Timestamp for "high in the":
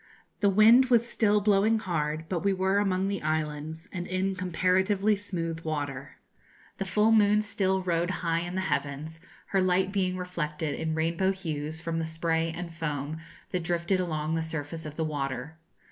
8.25-8.61